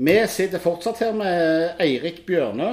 [0.00, 2.70] Vi sitter fortsatt her med Eirik Bjørnø.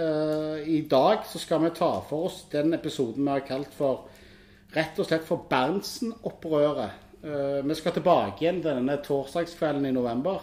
[0.00, 4.06] Eh, I dag så skal vi ta for oss den episoden vi har kalt for
[4.72, 6.94] rett og slett for Berntsen-opprøret.
[7.20, 10.40] Eh, vi skal tilbake igjen denne torsdagskvelden i november.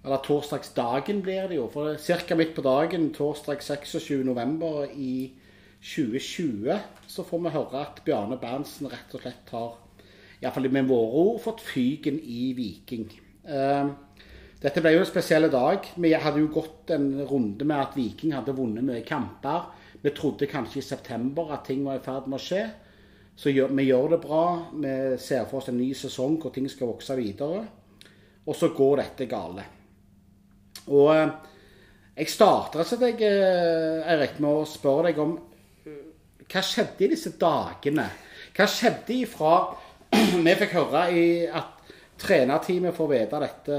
[0.00, 1.68] Eller torsdagsdagen blir det jo.
[1.68, 2.40] For ca.
[2.40, 4.24] midt på dagen, torsdag 26.
[4.24, 5.34] november i
[5.82, 9.76] 2020, så får vi høre at Bjarne Berntsen rett og slett har,
[10.40, 13.10] iallfall med våre ord, fått fyken i Viking.
[13.44, 13.92] Eh,
[14.62, 15.84] dette ble jo en spesiell dag.
[16.00, 19.68] Vi hadde jo gått en runde med at Viking hadde vunnet mye kamper.
[20.00, 22.62] Vi trodde kanskje i september at ting var i ferd med å skje.
[23.36, 24.44] Så vi gjør det bra.
[24.72, 27.66] Vi ser for oss en ny sesong hvor ting skal vokse videre.
[28.46, 29.66] Og så går dette gale.
[30.86, 31.34] Og eh,
[32.16, 36.00] jeg starter altså deg, Eirik, med å spørre deg om eh,
[36.46, 38.06] hva skjedde i disse dagene?
[38.56, 39.56] Hva skjedde ifra
[40.46, 41.08] vi fikk høre
[41.58, 41.75] at
[42.20, 43.78] trenerteamet får vite dette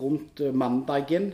[0.00, 1.30] rundt mandagen?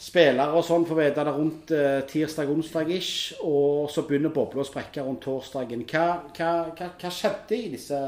[0.00, 5.04] Spillere og sånn får vite det rundt uh, tirsdag-onsdag-ish, og så begynner bobla å sprekke
[5.04, 5.84] rundt torsdagen.
[5.84, 7.98] Hva, hva, hva, hva, skjedde i disse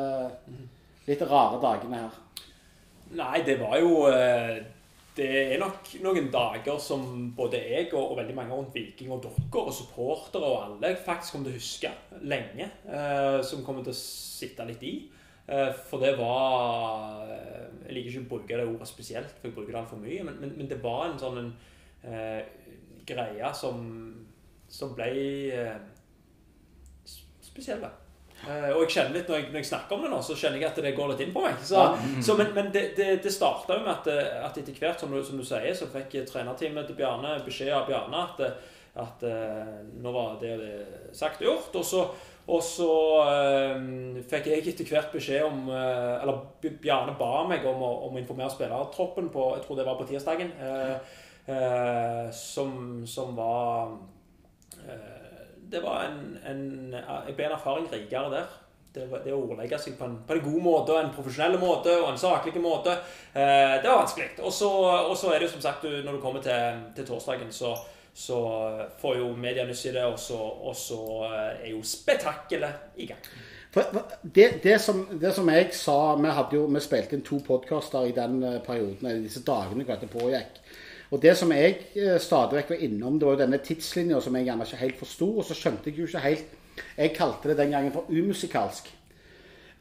[1.09, 2.47] litt rare dagene her?
[3.19, 4.79] Nei, det var jo uh
[5.13, 7.03] det er nok noen dager som
[7.37, 11.35] både jeg og, og veldig mange rundt Viking og dere og supportere og alle faktisk
[11.35, 11.91] kommer til å huske
[12.25, 12.69] lenge.
[12.89, 14.95] Eh, som kommer til å sitte litt i.
[15.47, 19.57] Eh, for det var eh, Jeg liker ikke å bruke det ordet spesielt, for jeg
[19.57, 20.27] bruker det altfor mye.
[20.29, 21.51] Men, men, men, det var en sånn en,
[22.07, 22.39] uh,
[23.07, 23.83] greie som,
[24.71, 25.11] som ble
[25.51, 25.75] uh,
[27.43, 27.83] spesiell.
[28.43, 30.63] Uh, og jeg kjenner litt når jeg, når jeg, snakker om det nå, så kjenner
[30.63, 31.59] jeg at det går litt inn på meg.
[31.67, 32.17] Så, mm.
[32.25, 34.09] så, men, men det, det, det starta jo med at,
[34.47, 37.91] at, etter hvert, som du, som du, sier, så fikk trenerteamet til Bjarne beskjed av
[37.91, 38.45] Bjarne at,
[39.03, 41.83] at nå var det, det sagt og gjort.
[41.83, 42.07] Og så,
[42.51, 46.41] og så uh, fikk jeg etter hvert beskjed om Eller
[46.83, 50.09] Bjarne ba meg om å, om å informere spillertroppen på Jeg tror det var på
[50.11, 50.51] tirsdagen.
[52.33, 53.95] som, som var
[55.71, 56.67] det var en, en,
[57.29, 58.59] Jeg ble en erfaring rikere der.
[58.93, 62.11] Det, det å ordlegge seg på en, på en, god måte, en profesjonell måte og
[62.11, 62.99] en saklig måte,
[63.33, 64.35] det var vanskelig.
[64.45, 67.73] Og så er det jo som sagt, når du kommer til, til torsdagen, så,
[68.15, 68.39] så,
[69.01, 71.01] får jo media nyss i det, og så, og så
[71.31, 73.33] eh, er jo spetakkelet i gang.
[74.23, 78.17] Det, det, som, det, som, jeg sa Vi, jo, vi spilte inn to podkaster i
[78.17, 80.59] den eh, perioden, i disse dagene hvor det pågikk.
[81.13, 84.37] Og det som jeg eh, stadig vekk var innom, det var jo denne tidslinja som
[84.37, 85.29] jeg gjerne ikke helt forsto.
[85.39, 86.59] Og så skjønte jeg jo ikke helt
[86.97, 88.89] Jeg kalte det den gangen for umusikalsk.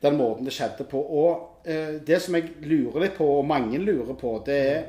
[0.01, 0.99] Den måten det skjedde på.
[0.99, 4.81] Og eh, det som jeg lurer litt på, og mange lurer på, det er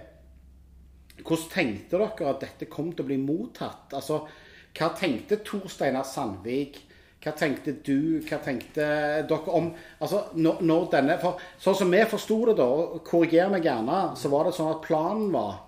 [1.20, 3.92] Hvordan tenkte dere at dette kom til å bli mottatt?
[3.92, 4.22] Altså,
[4.72, 6.80] hva tenkte Tor Steinar Sandvik?
[7.22, 8.22] Hva tenkte du?
[8.26, 8.86] Hva tenkte
[9.28, 9.68] dere om
[10.00, 12.70] altså, når, når denne, for Sånn som vi forsto det, da,
[13.06, 15.60] korriger meg gjerne, så var det sånn at planen var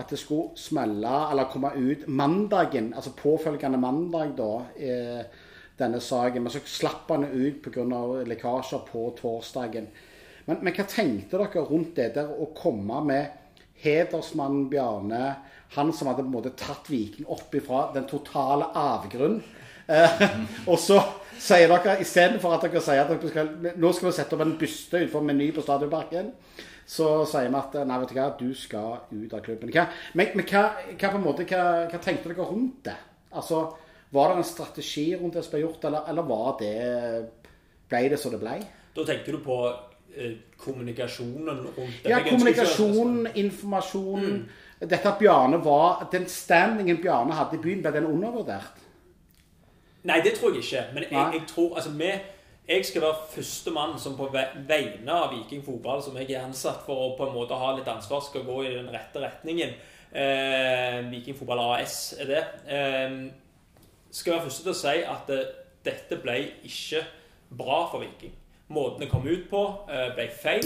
[0.00, 5.20] at det skulle smelle eller komme ut mandagen, altså påfølgende mandag, da, eh,
[5.78, 6.42] denne saken.
[6.42, 7.84] Men så slapp han ut pga.
[8.26, 9.86] lekkasjer på torsdagen.
[10.46, 13.43] Men, men, hva tenkte dere rundt det der å komme med
[13.82, 15.24] hedersmannen Bjarne,
[15.74, 19.40] han som hadde på en måte tatt Viking opp ifra den totale avgrunn?
[19.86, 20.22] Eh,
[20.70, 21.00] og så
[21.34, 24.54] sier dere istedenfor at dere sier at dere skal, nå skal vi sette opp en
[24.60, 26.30] byste utenfor Meny på Stadionparken
[26.86, 29.72] så sier vi at nei, vet du hva, du skal ut av klubben.
[29.72, 29.86] Hva,
[30.18, 32.98] men, men hva, hva, på en måte, hva, hva, tenkte dere rundt det?
[33.34, 33.64] Altså,
[34.14, 36.26] Var det en strategi rundt det som ble gjort, eller, eller
[36.60, 36.74] det
[37.90, 38.58] ble det som det ble?
[38.94, 39.56] Da tenker du på
[40.58, 42.10] kommunikasjonen rundt det?
[42.10, 44.30] Ja, kommunikasjonen, informasjonen.
[44.32, 44.88] Mm.
[44.90, 48.82] Dette at Bjarne var Den standingen Bjarne hadde i byen, ble den undervurdert?
[50.04, 50.86] Nei, det tror jeg ikke.
[50.94, 52.12] Men jeg, jeg tror altså vi
[52.68, 56.96] jeg skal være førstemann som på vegne av Viking fotball, som jeg er ansatt for
[56.96, 59.74] å på en måte ha litt ansvar, skal gå i den rette retningen.
[60.14, 62.44] Eh, Viking fotball AS er det.
[62.64, 63.18] Eh,
[64.10, 65.52] skal være første til å si at eh,
[65.84, 67.04] dette ble ikke
[67.52, 68.32] bra for Viking.
[68.68, 70.64] Måten det kom ut på, eh, ble feil.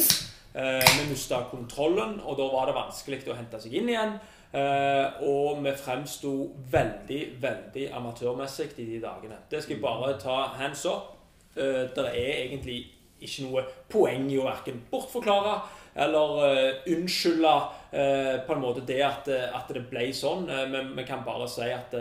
[0.55, 4.19] Eh, vi mista kontrollen, og da var det vanskelig å hente seg inn igjen.
[4.49, 6.31] Uh, og vi fremsto
[6.73, 9.37] veldig, veldig amatørmessig i de dagene.
[9.50, 11.19] Det skal jeg bare ta hands up.
[11.55, 12.87] Det er egentlig
[13.21, 15.59] ikke noe poeng i å verken bortforklare
[16.00, 17.55] eller unnskylde
[17.88, 20.43] på en måte det at, at det ble sånn.
[20.69, 21.94] Men vi kan bare si at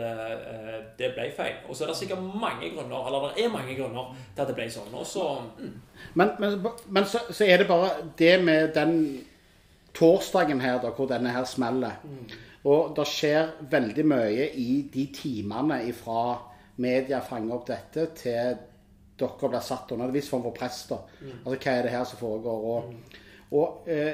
[0.98, 1.62] det ble feil.
[1.64, 4.56] Og så er det sikkert mange grunner eller det er mange grunner til at det
[4.58, 4.92] ble sånn.
[4.92, 5.24] Også,
[5.56, 5.72] mm.
[6.20, 6.58] Men, men,
[6.92, 8.94] men så, så, er det bare det med den
[9.96, 11.98] torsdagen her, da, hvor denne her smeller.
[12.04, 12.36] Mm.
[12.68, 16.38] Og det skjer veldig mye i de timene ifra
[16.82, 18.58] media fanger opp dette, til
[19.18, 20.84] dere blir satt under en viss form for press.
[20.90, 21.00] da.
[21.20, 21.38] Mm.
[21.44, 22.66] Altså hva er det her som foregår?
[22.72, 23.22] Og, mm.
[23.58, 24.12] og, eh,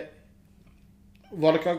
[1.40, 1.78] var dere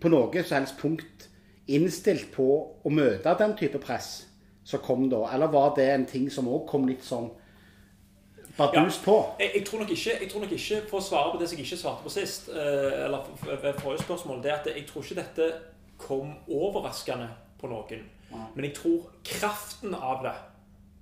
[0.00, 1.28] på noe som helst punkt
[1.70, 2.46] innstilt på
[2.84, 4.26] å møte den type press
[4.64, 5.24] som kom da?
[5.34, 7.30] Eller var det en ting som òg kom litt sånn
[8.56, 9.18] bardust ja, på?
[9.40, 11.68] Jeg, jeg, tror ikke, jeg tror nok ikke, for å svare på det som jeg
[11.68, 15.20] ikke svarte på sist, eh, eller ved forrige spørsmål, det er at jeg tror ikke
[15.20, 15.50] dette
[16.00, 17.30] kom overraskende
[17.60, 18.04] på noen.
[18.34, 20.34] Men jeg tror kraften av det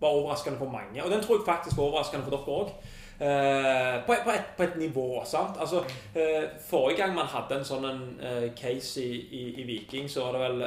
[0.02, 0.98] var overraskende for mange.
[1.04, 2.98] Og den tror jeg faktisk var overraskende for dere òg.
[3.22, 5.22] Uh, på, på, et, på, et, nivå.
[5.24, 5.54] sant?
[5.60, 5.78] Altså,
[6.16, 7.84] uh, Forrige gang man hadde en sånn
[8.18, 10.64] uh, case i, i, i, Viking, så var det vel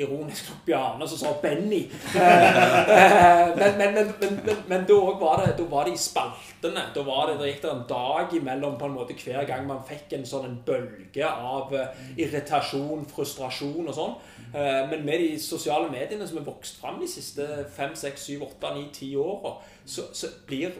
[0.00, 1.82] ironisk nok Bjarne som sa Benny.
[2.16, 4.38] men, men, men,
[4.70, 6.86] men, da var, det, da var det i spaltene.
[6.94, 9.84] Da var det, det gikk det en dag imellom på en måte hver gang man
[9.84, 11.76] fikk en sånn en bølge av
[12.16, 14.16] irritasjon, frustrasjon og sånn.
[14.54, 18.72] men med de sosiale mediene som er vokst fram de siste fem, seks, syv, åtte,
[18.78, 20.72] ni, ti åra, så, så blir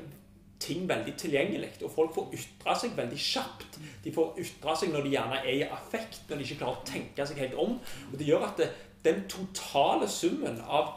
[0.62, 1.73] ting veldig tilgjengelig.
[1.82, 3.79] Og folk får ytre seg veldig kjapt.
[4.05, 6.88] De får ytre seg når de gjerne er i affekt, når de ikke klarer å
[6.88, 7.79] tenke seg helt om.
[8.11, 8.70] Og det gjør at det,
[9.03, 10.97] den totale summen av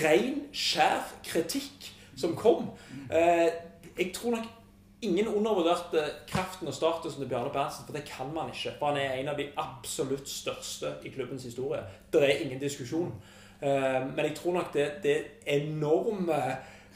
[0.00, 2.70] ren, skjær kritikk som kom
[3.12, 3.50] eh,
[3.98, 4.46] Jeg tror nok
[5.04, 8.72] ingen undervurderte kraften og statusen til Bjarne Berntsen, for det kan man ikke.
[8.78, 11.82] For han er en av de absolutt største i klubbens historie.
[12.12, 13.12] Det er ingen diskusjon.
[13.60, 15.16] Eh, men jeg tror nok det, det
[15.46, 16.40] enorme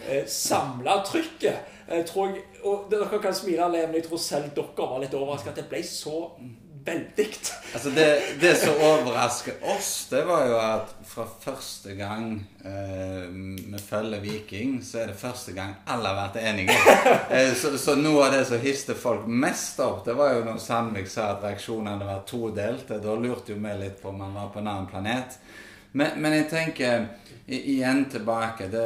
[0.08, 4.50] eh, samla trykket jeg tror jeg, og Dere kan smile alle, men jeg tror selv
[4.54, 6.28] dere var litt overraska at det ble så
[6.84, 7.26] veldig.
[7.74, 8.06] Altså det,
[8.40, 12.28] det som overrasker oss, det var jo at fra første gang
[12.64, 13.26] eh,
[13.72, 16.78] vi følger Viking, så er det første gang alle har vært enige.
[17.30, 20.62] Eh, så, så, noe av det som histe folk mest opp, det var jo når
[20.62, 22.90] Sandvik sa at reaksjonene var todelt.
[22.90, 25.38] Da lurte jo vi litt på om han var på en annen planet.
[25.92, 27.08] Men, men jeg tenker
[27.50, 28.68] igjen tilbake.
[28.70, 28.84] Det,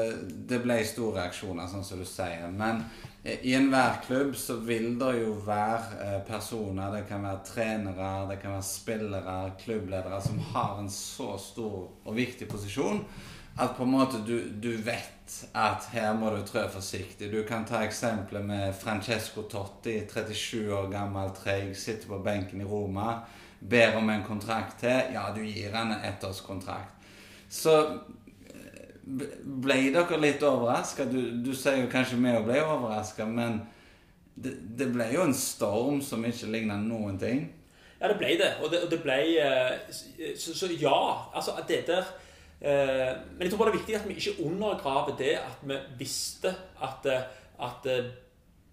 [0.48, 2.46] det, ble store reaksjoner, sånn som du sier.
[2.48, 2.84] Men
[3.24, 8.40] i enhver klubb så vil det jo være eh, personer, det kan være trenere, det
[8.42, 13.00] kan være spillere, klubbledere, som har en så stor og viktig posisjon
[13.56, 17.30] at på en måte du, du vet at her må du trø forsiktig.
[17.30, 22.68] Du kan ta eksempelet med Francesco Totti, 37 år gammel, treig, sitter på benken i
[22.68, 23.20] Roma,
[23.60, 25.14] ber om en kontrakt til.
[25.14, 26.93] Ja, du gir han en ettårskontrakt.
[27.54, 27.74] Så
[29.04, 31.06] ble dere litt overraska?
[31.10, 33.60] Du, du, sier jo kanskje vi òg ble overraska, men
[34.34, 37.46] det, det, ble jo en storm som ikke ligna noen ting.
[38.00, 38.50] Ja, det ble det.
[38.62, 40.98] Og det, og det ble eh, så, så, ja.
[41.36, 42.02] Altså, det der
[42.58, 45.78] eh, Men jeg tror bare det er viktig at vi ikke undergraver det at vi
[46.00, 46.52] visste
[46.82, 47.28] at, eh,
[47.62, 47.90] at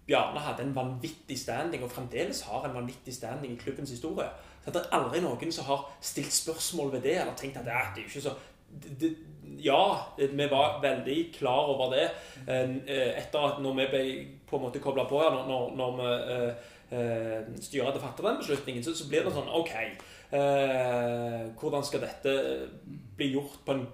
[0.08, 4.26] Bjarne hadde en vanvittig standing, og fremdeles har en vanvittig standing i klubbens historie.
[4.64, 7.74] Så det er aldri noen som har stilt spørsmål ved det, eller tenkt at det
[7.74, 8.34] er ikke så
[8.72, 9.14] det,
[9.62, 12.06] ja, vi var veldig klar over det
[12.46, 14.04] eh, etter at når vi ble
[14.48, 18.40] på en måte kobla på her, når, når vi eh, eh, styret hadde fattet den
[18.42, 19.72] beslutningen, så, så, blir det sånn OK.
[20.32, 22.36] Eh, hvordan skal dette
[23.16, 23.86] bli gjort på en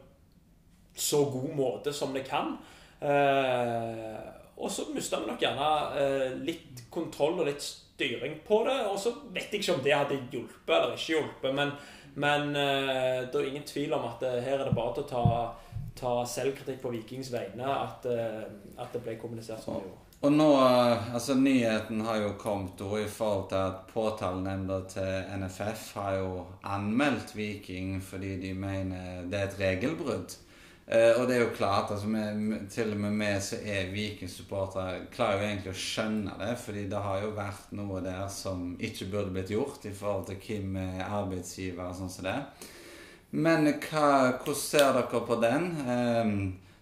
[0.99, 2.57] så god måte som det kan?
[2.99, 4.17] Eh,
[4.59, 5.69] og så mista vi nok gjerne
[6.01, 8.81] eh, litt kontroll og litt styring på det.
[8.91, 11.55] Og så vet jeg ikke om det hadde hjulpet eller ikke hjulpet.
[11.55, 11.73] men
[12.19, 15.11] men uh, det er ingen tvil om at uh, her er det bare til å
[15.13, 15.25] ta,
[15.99, 18.45] ta selvkritikk på Vikings vegne at, uh,
[18.77, 20.05] at, det ble kommunisert som det gjorde.
[20.27, 20.49] Og nå,
[21.15, 26.33] altså Nyheten har jo kommet i forhold til at påtalenemnda til NFF har jo
[26.67, 30.35] anmeldt Viking fordi de mener det er et regelbrudd.
[30.89, 35.03] Uh, og det er jo klart, altså med, til og med vi som er Viking-supportere,
[35.13, 36.55] klarer jo egentlig å skjønne det.
[36.63, 40.41] fordi det har jo vært noe der som ikke burde blitt gjort i forhold til
[40.47, 42.39] hvem er arbeidsgiver og sånn som det.
[43.37, 44.09] Men hva,
[44.41, 45.69] hvordan ser dere på den?
[45.85, 46.35] Um,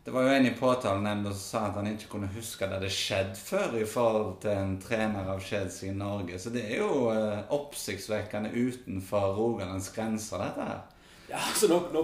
[0.07, 2.91] det var jo en i påtalenemnda som sa at han ikke kunne huske det hadde
[2.95, 6.39] skjedd før i forhold til en trener av Chelsea i Norge.
[6.39, 10.85] Så det er jo uh, oppsiktsvekkende utenfor Rogalands grenser, dette her.
[11.31, 12.03] Ja, så nå, nå,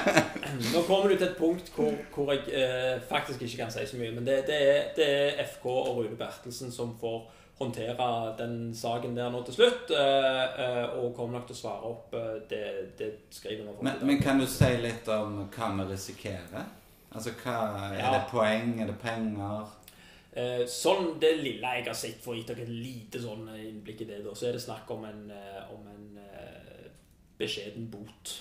[0.74, 3.98] nå, kommer, du til et punkt hvor, hvor jeg eh, faktisk ikke kan si så
[4.00, 4.14] mye.
[4.16, 7.20] Men det, det, er, det, er, FK og Rune Bertelsen som får
[7.58, 9.92] håndtere den saken der nå til slutt.
[9.94, 12.64] Eh, eh, og kommer nok til å svare opp eh, det,
[12.98, 16.74] det skrivet vi men, men kan du si litt om hva vi risikerer?
[17.14, 17.58] Altså, hva,
[17.94, 18.74] Er det poeng?
[18.82, 19.70] Er det penger?
[20.34, 24.02] Eh, sånn det lille jeg har sett, for å gi dere et lite sånn innblikk
[24.02, 25.24] i det, da, så er det snakk om en,
[25.72, 26.04] om en
[27.38, 28.34] beskjeden bot.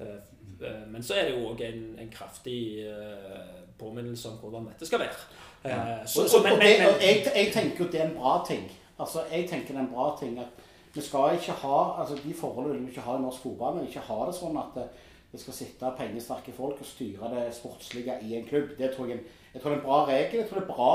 [0.00, 4.70] Eh, eh, men så er det jo òg en, en, kraftig eh, påminnelse om hvordan
[4.70, 6.06] dette skal være.
[6.06, 8.64] Så, så, men, men, men, jeg, jeg, tenker jo det er en bra ting.
[8.98, 12.34] Altså, jeg tenker det er en bra ting at vi skal ikke ha altså De
[12.34, 13.76] forholdene vil vi ikke ha i norsk fotball.
[13.76, 14.86] Men ikke ha det sånn at det,
[15.32, 18.72] det skal sitte pengesterke folk og styre det sportslige i en klubb.
[18.78, 19.20] Det tror jeg,
[19.54, 20.40] jeg tror det er en bra regel.
[20.40, 20.94] Jeg tror det er bra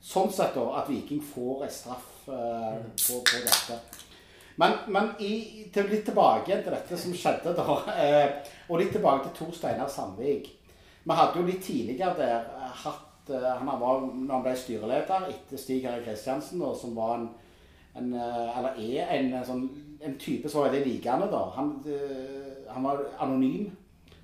[0.00, 2.76] sånn sett da, at Viking får en straff uh,
[3.06, 3.80] på, på, dette.
[4.60, 5.34] Men, men i,
[5.72, 9.88] til litt tilbake til dette som skjedde da, eh, og litt tilbake til Tor Steinar
[9.88, 10.50] Sandvik.
[11.00, 15.30] Vi hadde jo litt tidligere der eh, hatt eh, Han var, når han ble styreleder
[15.32, 17.30] etter Stig Harry Kristiansen, som var en,
[17.96, 19.64] en, eller er en, sånn,
[20.04, 21.30] en type som var veldig likende.
[21.32, 21.44] da.
[21.56, 21.72] Han,
[22.68, 23.70] han var anonym.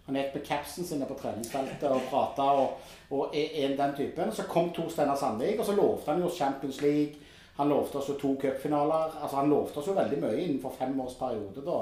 [0.06, 4.28] Han gikk med capsen sin på treningsfeltet og prata og, og er, den typen.
[4.36, 7.24] Så kom Tor Steinar Sandvik, og så lovte han jo Champions League.
[7.56, 9.16] Han lovte oss jo to cupfinaler.
[9.22, 11.80] Altså, han lovte oss jo veldig mye innenfor fem års periode da,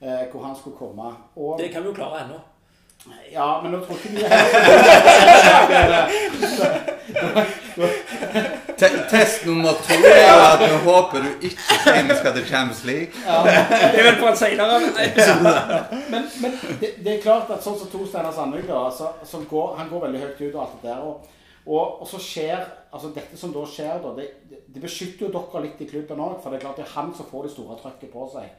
[0.00, 1.14] eh, hvor han skulle komme.
[1.36, 2.42] Og, det kan vi jo klare ennå.
[3.32, 4.22] Ja, men nå tror ikke vi
[9.10, 13.12] Test nummer to er jo at nå håper du ikke Stein skal til Champions League.
[13.26, 13.42] Ja.
[13.46, 15.54] Det er vel på en senere episode.
[16.10, 18.90] Men, men det, det, er klart at sånn som Tor Steinar Sandvik, da,
[19.54, 21.00] går, han går veldig høyt ut og alt det der.
[21.06, 21.14] og
[21.66, 22.62] og, og, så skjer
[22.94, 24.28] altså Dette som da skjer, da, det,
[24.70, 26.38] det beskytter jo dere litt i klubben òg.
[26.40, 28.54] For det er klart det er han som får det store trøkket på seg.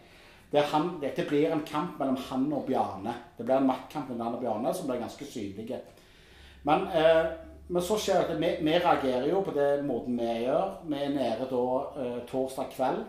[0.51, 3.15] Det han, dette blir en kamp mellom han og Bjarne.
[3.37, 5.79] Det blir en maktkamp mellom han og Bjarne som blir ganske synlig.
[6.67, 7.25] Men, eh,
[7.67, 10.77] men, så skjer det vi, vi, reagerer jo på det måten vi gjør.
[10.87, 11.65] Vi er nede da
[12.03, 13.03] eh, torsdag kveld.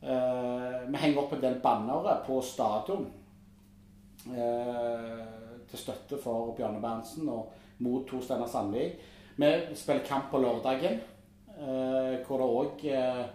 [0.00, 3.06] Eh, vi henger opp en del bannere på stadion
[4.30, 5.22] eh,
[5.68, 7.30] til støtte for Bjarne Berntsen.
[7.84, 8.98] Mot Tor Steinar Sandvik.
[9.38, 10.98] Vi spiller kamp på lørdagen,
[11.58, 13.26] eh, hvor det òg eh,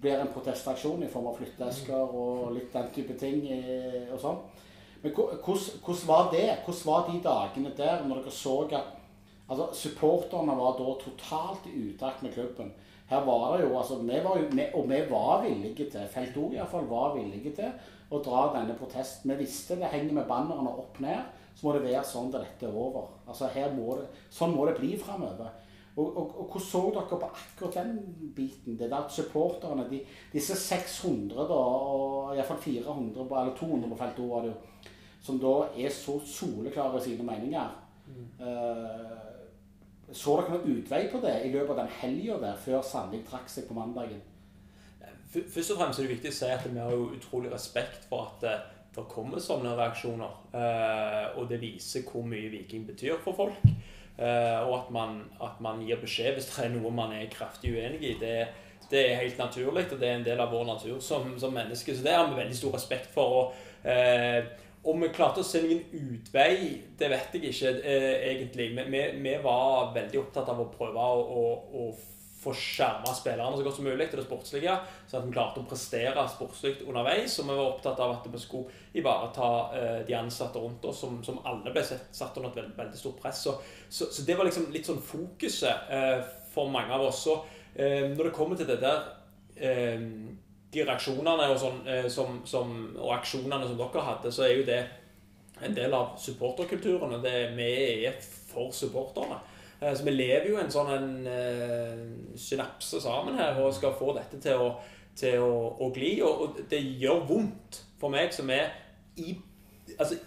[0.00, 3.40] blir en protestaksjon i form av flytteesker og litt den type ting.
[3.50, 4.42] Eh, og sånn.
[5.02, 6.46] Men hvordan var det?
[6.66, 8.94] Hvordan var de dagene der når dere så at
[9.48, 12.72] altså, supporterne var da totalt i utakt med klubben?
[13.08, 16.50] Her var det jo, altså, vi var jo, Og vi var villige til, Felt O
[16.52, 17.72] iallfall var villige til,
[18.10, 19.32] å dra denne protesten.
[19.32, 21.24] Vi visste det henger med bannerne opp ned
[21.58, 23.08] så må det være sånn til dette er over.
[23.26, 25.48] Altså må det, Sånn må det bli framover.
[25.98, 27.96] Og, og, og, hvordan så dere på akkurat den
[28.36, 28.76] biten?
[28.78, 29.98] Det der supporterne, de,
[30.30, 34.92] disse 600, da, og iallfall 400, eller 200 på feltet var det jo,
[35.26, 37.74] som da er så soleklare i sine meninger.
[38.06, 38.28] Mm.
[38.38, 39.27] Uh,
[40.12, 43.50] så dere noen utvei på det i løpet av den helga der, før Sandvik trakk
[43.52, 44.22] seg på mandagen?
[45.28, 48.30] Først og fremst er det viktig å si at vi har jo utrolig respekt for
[48.30, 48.62] at eh,
[48.96, 50.38] det kommer sånne reaksjoner.
[50.56, 53.66] Eh, og det viser hvor mye Viking betyr for folk.
[54.18, 57.74] Eh, og at man, at man, gir beskjed hvis det er noe man er kraftig
[57.76, 58.14] uenig i.
[58.22, 58.32] Det,
[58.88, 61.94] det, er helt naturlig, og det er en del av vår natur som, som mennesker.
[61.94, 63.42] Så det har vi veldig stor respekt for.
[63.42, 63.68] Og,
[64.82, 68.70] om vi klarte å se noen utvei, det vet jeg ikke eh, egentlig.
[68.78, 71.88] Vi, vi, var veldig opptatt av å prøve å, å, å
[72.38, 74.76] få skjerma spillerne så godt som mulig til det sportslige,
[75.10, 77.34] så at vi klarte å prestere sportslig underveis.
[77.42, 81.18] Og vi var opptatt av at vi skulle ivareta eh, de ansatte rundt oss, som,
[81.26, 83.42] som alle ble sett, satt under et veldig, veldig stort press.
[83.48, 83.56] Så,
[83.88, 86.18] så, så, det var liksom litt sånn fokuset eh,
[86.54, 87.24] for mange av oss.
[87.26, 87.40] Så
[87.74, 89.02] eh, når det kommer til det der
[89.58, 90.06] eh,
[90.72, 94.66] De reaksjonene og, sånn, eh, som, som, og aksjonene som dere hadde, så er jo
[94.68, 94.82] det
[95.64, 97.14] en del av supporterkulturen.
[97.14, 97.70] og det Vi
[98.06, 99.40] er for supporterne.
[99.80, 104.12] Eh, så vi lever jo en sånn en, uh, synapse sammen her og skal få
[104.16, 104.72] dette til å,
[105.16, 106.18] til å, å gli.
[106.22, 108.74] Og, og, det gjør vondt for meg som er
[109.18, 109.36] i
[109.98, 110.18] Altså,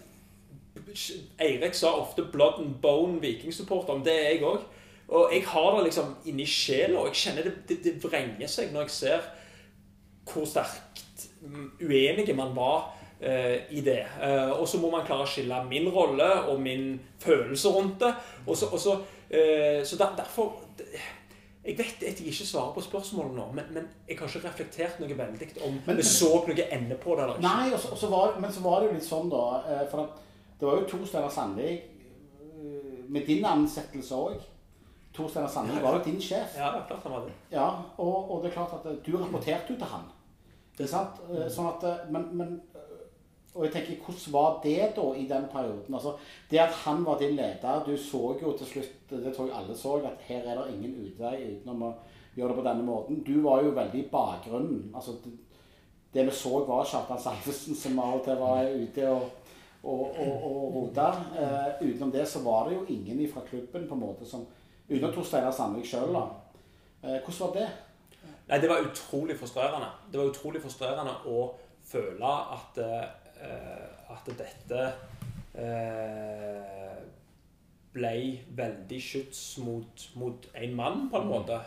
[1.38, 4.64] Eirik sa ofte 'blood and bone vikingsupporter', det er jeg òg.
[5.08, 8.88] Og jeg har det liksom inni sjela, jeg kjenner det, det, det vrenger seg når
[8.88, 9.28] jeg ser
[10.28, 11.28] hvor sterkt
[11.82, 14.02] uenige man var uh, i det.
[14.20, 18.14] Uh, og så må man klare å skille min rolle og min følelse rundt det.
[18.46, 19.00] Og så, og så
[19.32, 20.52] Eh, så der, derfor
[21.64, 24.96] Jeg vet at jeg ikke svarer på spørsmålet nå, men, men jeg har ikke reflektert
[25.00, 27.46] noe veldig om men, vi så noe ende på det eller ikke.
[27.46, 29.44] Nei, også, også var, men så var det jo litt sånn, da.
[29.70, 30.10] Eh, for
[30.58, 31.84] det var jo to Steinar Sandvik
[32.42, 34.42] eh, med din ansettelse òg.
[35.12, 36.56] Tor Steinar Sandvik var jo din sjef.
[36.56, 37.32] Ja, det er klart han var det.
[37.52, 40.06] Ja, og, og, det er klart at du rapporterte jo til han.
[40.78, 41.18] Det er sant?
[41.52, 42.54] Sånn at, men, men
[43.54, 45.94] og jeg tenker, Hvordan var det da i den perioden?
[45.94, 46.14] Altså,
[46.50, 49.76] Det at han var din leder Du så jo til slutt, det tror jeg alle
[49.76, 51.92] så, at her er det ingen utvei utenom å
[52.36, 53.24] gjøre det på denne måten.
[53.26, 54.90] Du var jo veldig i bakgrunnen.
[54.94, 55.32] altså Det,
[56.14, 59.28] det vi så, var Kjartan Salvesen som av og til var ute og,
[59.82, 61.10] og, og, og rota.
[61.36, 64.46] Eh, utenom det så var det jo ingen fra klubben på en måte som
[64.92, 66.26] Utenom Tor Steinar Sandvik sjøl, da.
[67.02, 67.68] Eh, hvordan var det?
[68.48, 69.88] Nei, Det var utrolig frustrerende.
[70.12, 71.46] Det var utrolig frustrerende å
[71.88, 73.08] føle at eh,
[74.12, 74.82] at dette
[75.58, 77.00] eh,
[77.92, 78.12] ble
[78.56, 81.58] veldig skyts mot, mot en mann, på en måte.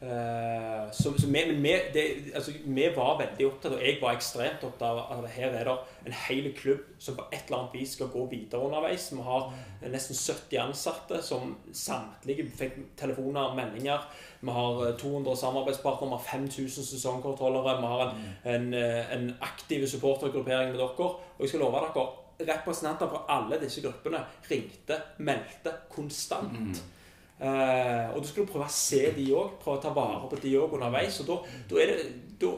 [0.00, 4.64] Eh, så, så vi, vi, det, altså, vi, var veldig opptatt og jeg var ekstremt
[4.68, 7.94] opptatt av at her er det en hel klubb som på et eller annet vis
[7.96, 9.06] skal gå videre underveis.
[9.14, 9.46] Vi har
[9.88, 14.04] nesten 70 ansatte som samtlige fikk telefoner og meldinger.
[14.42, 17.78] Vi har 200 eh, samarbeidspartnere, vi har 5000 sesongkontrollere.
[17.80, 21.08] Vi har en, en, eh, en aktiv supportergruppering med dere.
[21.08, 22.06] Og jeg skal love dere,
[22.52, 26.52] representanter fra alle disse gruppene ringte, meldte konstant.
[26.52, 26.92] Mm.
[27.36, 30.54] Uh, og du skulle prøve å se de òg, prøve å ta vare på de
[30.56, 31.18] òg underveis.
[31.20, 31.34] Og da,
[31.68, 32.06] da, er det,
[32.40, 32.52] da,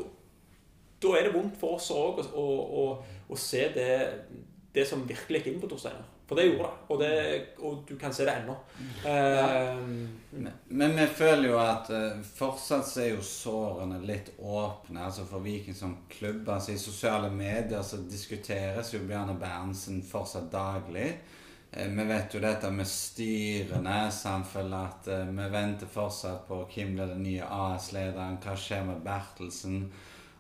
[1.03, 2.45] da, er det vondt for oss òg å,
[2.83, 2.85] å,
[3.27, 3.89] å, se det,
[4.75, 6.07] det som virkelig gikk inn på Torsteiner.
[6.29, 6.85] For det gjorde det.
[6.93, 7.11] Og, det,
[7.65, 8.55] og du kan se det ennå.
[9.03, 9.75] Ja.
[10.31, 15.09] men, men, vi føler jo at uh, fortsatt så er jo sårene litt åpne.
[15.09, 16.45] altså For Viking som klubb.
[16.47, 21.09] altså I sosiale medier så diskuteres jo Bjarne Berntsen fortsatt daglig.
[21.77, 23.99] Uh, vi vet jo dette med styrene.
[24.15, 28.39] Samfunnet at vi venter fortsatt på hvem blir den nye AS-lederen.
[28.45, 29.83] Hva skjer med Bertelsen?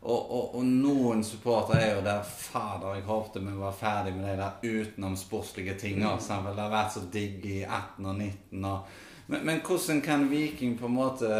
[0.00, 4.28] Og, og, og, noen supportere er jo der Fader, jeg håpte vi var ferdig med
[4.28, 6.14] de der utenomsportslige tinga.
[6.14, 6.46] Mm.
[6.54, 8.64] Det har vært så digg i 18 og 19.
[8.70, 8.94] Og,
[9.26, 11.34] men, men, hvordan kan Viking på en måte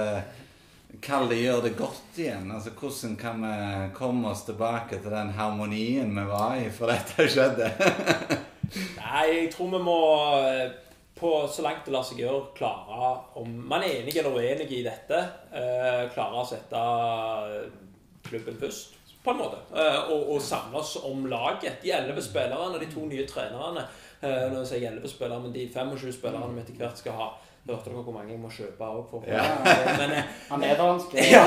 [1.04, 2.47] Kall det gjøre det godt igjen?
[2.50, 7.28] Altså Hvordan kan vi komme oss tilbake til den harmonien vi var i før dette
[7.28, 7.73] skjedde?
[9.09, 9.99] Nei, jeg tror vi må
[11.19, 13.09] på så langt det lar seg gjøre, klare
[13.41, 15.19] Om man er enig eller uenig i dette,
[15.50, 16.83] eh, klare å sette
[18.29, 19.59] klubben først, på en måte.
[19.75, 21.81] Eh, og, og samle oss om laget.
[21.83, 23.87] De elleve spillerne, de to nye trenerne.
[24.21, 27.29] Eh, når jeg sier elleve spillere, men de 25 spillerne vi etter hvert skal ha.
[27.69, 29.03] Hørte dere hvor mange jeg må kjøpe òg?
[29.11, 29.43] For, ja.
[29.99, 31.17] men, eh, Han er dansk.
[31.35, 31.45] Ja,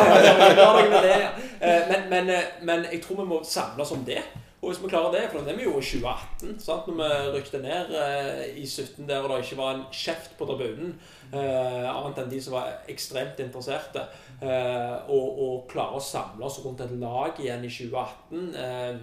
[1.89, 4.21] men, men, men jeg tror vi må samle oss om det.
[4.61, 6.85] Og hvis vi klarer det, for det vi jo i 2018, sant?
[6.85, 10.45] når vi rykte ned eh, i 17 der og det ikke var en kjeft på
[10.45, 10.91] tribunen,
[11.33, 14.05] eh, annet enn de som var ekstremt interesserte,
[14.37, 19.01] eh, og, og klare å samle oss rundt et lag igjen i 2018, eh,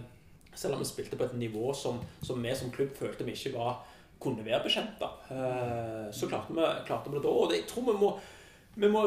[0.54, 3.56] selv om vi spilte på et nivå som, som vi som klubb følte vi ikke
[3.58, 3.82] var,
[4.22, 7.34] kunne være bekjent av, eh, så klarte vi, klarte vi det da.
[7.34, 8.14] Og det, jeg tror vi må
[8.78, 9.02] vi må,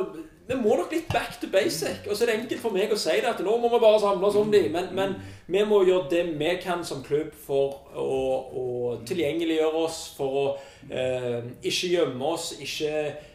[0.50, 2.04] nok litt back to basic.
[2.10, 4.02] Og så er det enkelt for meg å si det at nå må vi bare
[4.04, 5.16] samle oss om de, Men, men,
[5.48, 8.20] vi må gjøre det vi kan som klubb for å,
[8.52, 8.66] å
[9.08, 10.46] tilgjengeliggjøre oss, for å
[10.90, 12.92] eh, ikke gjemme oss, ikke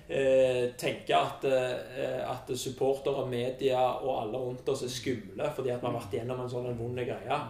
[0.09, 5.81] eh, tenke at, eh, at supportere, media og alle rundt oss er skumle fordi at
[5.81, 7.40] vi har vært gjennom en sånn vond greie.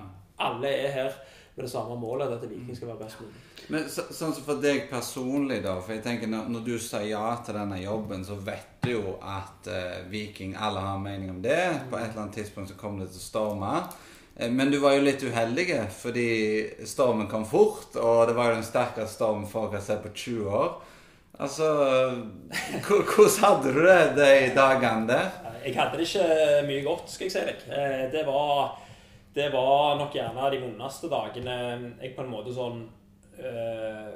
[0.46, 1.18] Alle er her
[1.56, 3.38] med det samme målet, at Viking skal være best mulig.
[3.72, 5.78] Men så, sånn som for deg personlig, da.
[5.80, 9.14] For jeg tenker når, når, du sa ja til denne jobben, så vet du jo
[9.24, 11.62] at uh, Viking Alle har mening om det.
[11.90, 13.72] På et eller annet tidspunkt så kommer det til å storme.
[14.36, 16.28] Uh, men du var jo litt uheldig, fordi
[16.84, 17.96] stormen kom fort.
[17.96, 20.76] Og det var jo den sterkeste stormen folk har sett på 20 år.
[21.36, 21.66] Altså
[22.86, 25.26] Hvordan hadde du det de dagene der?
[25.66, 27.64] Jeg hadde det ikke mye godt, skal jeg si deg.
[27.74, 28.76] Eh, det var,
[29.36, 31.56] det var nok gjerne de vondeste dagene
[32.00, 32.78] jeg på en måte sånn
[33.36, 34.12] uh,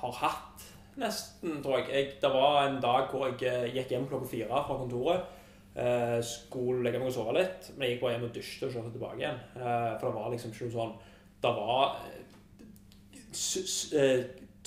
[0.00, 0.66] har hatt,
[1.00, 1.88] nesten, tror jeg.
[1.94, 2.08] jeg.
[2.20, 5.36] Det var en dag hvor jeg eh, gikk hjem klokka fire fra kontoret.
[5.70, 8.74] Uh, skulle legge meg og sove litt, men jeg gikk bare hjem og dusjte og
[8.74, 9.42] kjørte tilbake igjen.
[9.54, 10.96] Uh, for det var liksom ikke noe sånn
[11.40, 11.84] Det var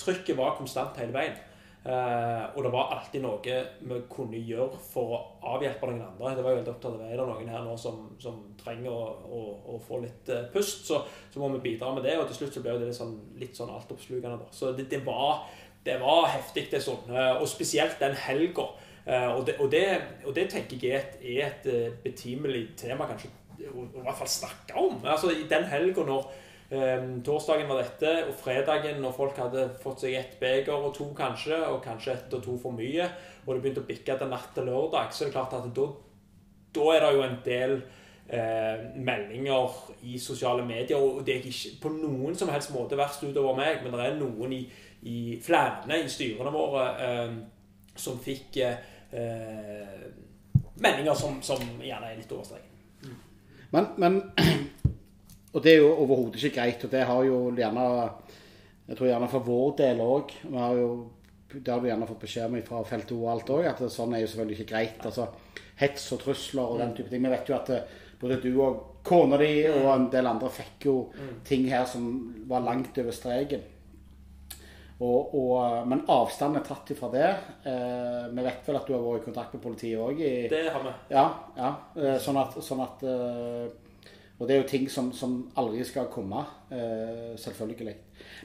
[0.00, 1.36] Trykket var konstant hele veien.
[1.84, 5.18] Uh, og det var alltid noe vi kunne gjøre for å
[5.52, 6.30] avhjelpe noen andre.
[6.38, 9.10] Det var jo veldig opptatt av Er det noen her nå som, som trenger å,
[9.28, 9.40] å,
[9.74, 12.16] å, få litt uh, pust, så, så, må vi bidra med det.
[12.16, 14.48] Og til slutt så ble det litt sånn, litt sånn altoppslukende.
[14.56, 15.44] Så det, det, var,
[15.84, 17.12] det var heftig, det sånn.
[17.36, 18.70] Og spesielt den helga.
[19.04, 23.28] Og, og, og, det, tenker jeg er et, er et betimelig tema kanskje
[23.68, 25.02] å i hvert fall snakke om.
[25.04, 26.32] Altså i den helga når
[26.74, 31.06] Um, torsdagen var dette, og fredagen når folk hadde fått seg ett beger og to
[31.14, 33.06] kanskje, og kanskje ett og to for mye,
[33.44, 35.84] og det begynte å bikke til natt til lørdag, så er det klart at da,
[36.74, 37.76] da er det jo en del
[38.26, 43.22] eh, meldinger i sosiale medier, og det er ikke på noen som helst måte verst
[43.22, 44.62] utover meg, men det er noen i,
[45.06, 47.36] i flere i styrene våre eh,
[47.94, 50.08] som fikk eh,
[50.82, 52.70] meldinger som, som, gjerne er litt overstreken.
[53.70, 54.18] Men, men
[55.54, 56.84] og det er jo overhodet ikke greit.
[56.84, 57.88] Og det har jo gjerne
[58.84, 60.32] Jeg tror gjerne for vår del òg.
[61.54, 64.24] Det har du gjerne fått beskjed om fra feltet og alt òg, at sånn er
[64.24, 65.06] jo selvfølgelig ikke greit.
[65.06, 65.28] Altså
[65.80, 67.22] hets og trusler og den type ting.
[67.24, 67.86] Vi vet jo at eh,
[68.20, 70.96] både du og kona di og en del andre fikk jo
[71.46, 72.10] ting her som
[72.50, 73.64] var langt over streken.
[75.02, 77.30] Og, og, men avstanden er tatt ifra det.
[77.66, 80.20] Eh, vi vet vel at du har vært i kontakt med politiet òg?
[80.50, 80.92] Det har vi.
[81.12, 81.24] Ja,
[81.58, 81.70] ja.
[81.98, 83.66] Eh, sånn at, sånn at eh,
[84.38, 86.40] Og det er jo ting som, som aldri skal komme,
[86.72, 87.94] uh, selvfølgelig.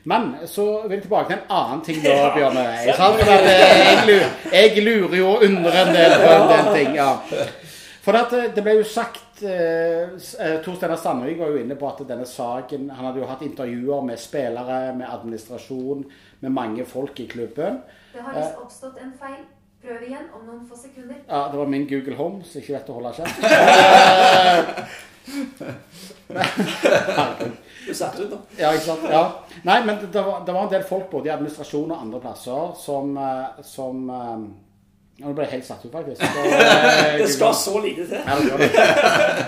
[0.10, 2.66] Men så vil jeg tilbake til en annen ting da, Bjørne.
[2.86, 6.96] Jeg, jeg, jeg, lurer jo og undrer en del på en del ting.
[6.96, 7.12] ja.
[8.06, 10.16] For det, det ble jo sagt uh,
[10.64, 14.06] Tor Steinar Sandvik var jo inne på at denne saken Han hadde jo hatt intervjuer
[14.08, 16.06] med spillere, med administrasjon,
[16.40, 17.82] med mange folk i klubben.
[18.14, 19.42] Det har visst oppstått en feil.
[19.80, 21.22] Prøv igjen om noen få sekunder.
[21.28, 23.46] Ja, det var min Google Home så ikke vet å holde kjeft.
[27.88, 28.38] du satt ut, da.
[28.58, 29.06] Ja, ikke sant.
[29.10, 29.24] Ja.
[29.66, 32.74] Nei, men det var, det var, en del folk både i administrasjon og andre plasser
[32.80, 34.42] som, eh, som eh,
[35.20, 36.22] Nå ble jeg helt satt ut, faktisk.
[36.24, 36.44] Så,
[37.20, 38.22] det skal så lite til.
[38.24, 38.84] Ja, det det.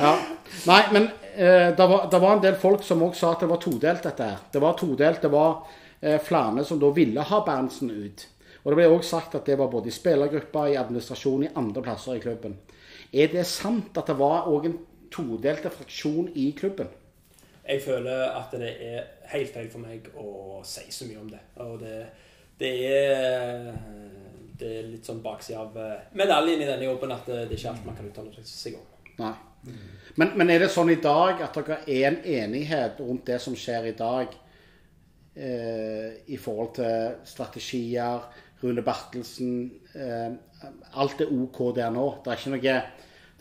[0.02, 0.10] Ja.
[0.68, 3.48] Nei, men eh, det, var, det var en del folk som òg sa at det
[3.48, 4.42] var todelt, dette her.
[4.52, 5.22] Det var todelt.
[5.24, 5.64] Det var
[6.02, 8.28] eh, flere som da ville ha Berntsen ut.
[8.62, 11.86] Og det ble òg sagt at det var både i spillergruppa, i administrasjon, i andre
[11.86, 12.60] plasser i klubben.
[13.12, 14.78] Er det sant at det var òg en
[15.12, 16.90] todelte fraksjon i klubben?
[17.62, 21.42] Jeg føler at det er helt feil for meg å si så mye om det.
[21.64, 21.98] Og det,
[22.60, 23.70] det er
[24.62, 27.60] det er litt sånn baksida av eh, medaljen i denne jobben at det, det er
[27.60, 28.88] ikke alt man kan uttale seg om.
[29.22, 29.34] Nei.
[30.18, 33.56] Men, men, er det sånn i dag at dere er en enighet rundt det som
[33.58, 34.34] skjer i dag,
[35.36, 38.26] eh, i forhold til strategier,
[38.62, 39.54] Rune Bertelsen
[39.98, 40.34] eh,
[41.02, 42.04] Alt er OK der nå.
[42.22, 42.76] Det er ikke noe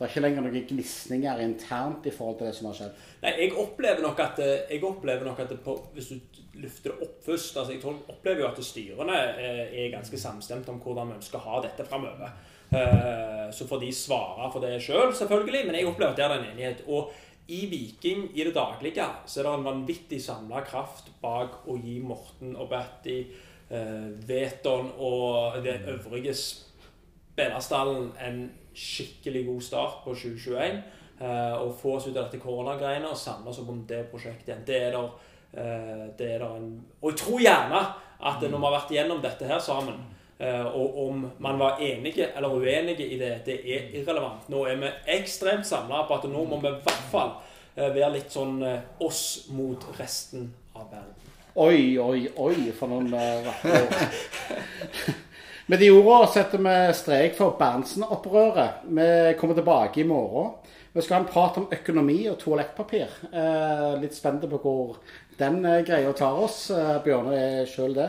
[0.00, 3.00] det er ikke lenger noen gnisninger internt i forhold til det som har skjedd?
[3.20, 7.18] Nei, jeg opplever nok at, jeg opplever nok at på, hvis du løfter det opp
[7.26, 11.36] først altså Jeg opplever jo at styrene eh, er ganske samstemte om hvordan vi ønsker
[11.36, 12.32] å ha dette framover.
[12.72, 16.24] Eh, så får de svare for det sjøl, selv, selvfølgelig, men jeg opplever at det
[16.24, 16.80] er en enighet.
[16.88, 17.12] Og
[17.52, 21.98] i Viking i det daglige så er det en vanvittig samla kraft bak å gi
[22.00, 28.40] Morten og eh, Veton og det øvrige spillerstallen en
[28.74, 30.82] skikkelig god start på 2021.
[31.20, 34.48] Eh, og få oss ut av dette koronagreiene og samle oss opp om det prosjektet
[34.48, 34.62] igjen.
[34.66, 35.10] Det er der,
[35.52, 36.70] eh, det er der en
[37.02, 37.82] Og jeg tror gjerne
[38.20, 40.00] at når vi har vært igjennom dette her sammen,
[40.38, 44.48] eh, og om man var enige eller uenige i det, det er irrelevant.
[44.48, 47.32] Nå er vi ekstremt samla på at nå må vi i hvert fall
[47.76, 51.16] eh, være litt sånn eh, oss mot resten av verden.
[51.56, 55.16] Oi, oi, oi, for noen vakre ord.
[55.70, 58.80] Med de ordene setter vi strek for Berntsen-opprøret.
[58.90, 59.04] Vi
[59.38, 60.56] kommer tilbake i morgen.
[60.90, 63.12] Vi skal ha en prat om økonomi og toalettpapir.
[63.30, 64.96] Eh, litt spente på hvor
[65.38, 66.72] den eh, greia tar oss.
[66.74, 68.08] Eh, Bjørne er sjøl det.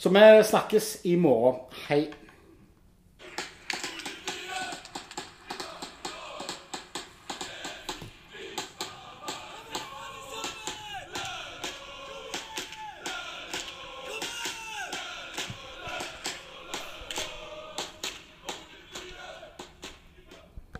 [0.00, 1.60] Så vi snakkes i morgen.
[1.90, 2.06] Hei.